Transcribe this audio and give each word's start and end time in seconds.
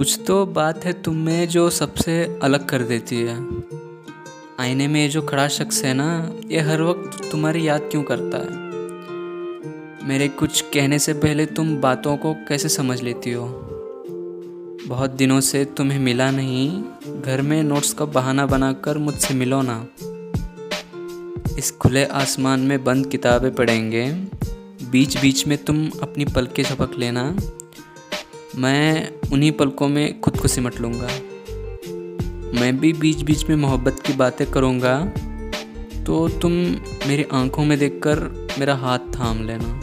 कुछ 0.00 0.20
तो 0.26 0.46
बात 0.46 0.84
है 0.84 0.92
तुम 0.92 1.16
में 1.16 1.48
जो 1.48 1.70
सबसे 1.70 2.38
अलग 2.42 2.68
कर 2.68 2.82
देती 2.82 3.16
है। 3.16 3.46
आईने 4.60 4.88
में 4.88 5.02
ये 5.02 5.08
जो 5.08 5.22
खड़ा 5.22 5.48
शख्स 5.48 5.84
है 5.84 5.94
ना, 5.94 6.32
ये 6.46 6.60
हर 6.60 6.82
वक्त 6.82 7.30
तुम्हारी 7.30 7.68
याद 7.68 7.80
क्यों 7.80 8.02
करता 8.02 8.38
है? 8.38 8.48
मेरे 10.08 10.28
कुछ 10.28 10.60
कहने 10.60 10.98
से 10.98 11.12
पहले 11.12 11.46
तुम 11.46 11.76
बातों 11.76 12.16
को 12.16 12.34
कैसे 12.34 12.68
समझ 12.68 13.02
लेती 13.02 13.32
हो? 13.32 13.46
बहुत 14.86 15.10
दिनों 15.10 15.40
से 15.40 15.64
तुम्हें 15.64 15.98
मिला 15.98 16.30
नहीं, 16.30 16.82
घर 17.22 17.42
में 17.42 17.62
नोट्स 17.62 17.92
का 17.92 18.04
बहाना 18.04 18.46
बनाकर 18.46 18.98
मुझसे 18.98 19.34
मिलो 19.34 19.62
ना। 19.62 19.86
इस 21.58 21.70
खुले 21.70 22.04
आसमान 22.04 22.60
में 22.60 22.84
बंद 22.84 23.06
किताबें 23.06 23.54
पढ़ेंगे 23.54 24.12
बीच 24.90 25.20
बीच 25.20 25.46
में 25.46 25.58
तुम 25.58 25.90
अपनी 26.02 26.24
पलकें 26.24 26.62
झपक 26.62 26.98
लेना। 26.98 27.36
मैं 28.56 29.12
उन्हीं 29.32 29.52
पलकों 29.52 29.88
में 29.88 30.20
खुद 30.20 30.36
को 30.36 30.48
सिमट 30.48 30.80
लूँगा। 30.80 31.08
मैं 32.60 32.76
भी 32.78 32.92
बीच 32.92 33.22
बीच 33.22 33.44
में 33.48 33.56
मोहब्बत 33.56 34.02
की 34.06 34.12
बातें 34.12 34.50
करूँगा 34.50 34.94
तो 36.06 36.28
तुम 36.28 36.52
मेरी 37.08 37.26
आँखों 37.32 37.64
में 37.64 37.78
देखकर 37.78 38.18
मेरा 38.58 38.74
हाथ 38.74 38.98
थाम 38.98 39.44
लेना। 39.46 39.80